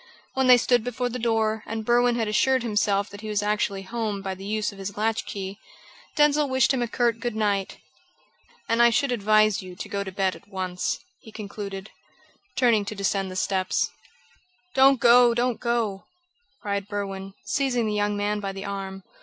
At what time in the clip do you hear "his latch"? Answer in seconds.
4.79-5.27